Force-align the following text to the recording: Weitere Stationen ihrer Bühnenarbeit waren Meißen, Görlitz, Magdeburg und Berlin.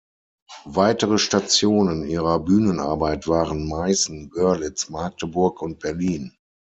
Weitere 0.65 1.19
Stationen 1.19 2.07
ihrer 2.07 2.39
Bühnenarbeit 2.39 3.27
waren 3.27 3.67
Meißen, 3.69 4.31
Görlitz, 4.31 4.89
Magdeburg 4.89 5.61
und 5.61 5.77
Berlin. 5.77 6.35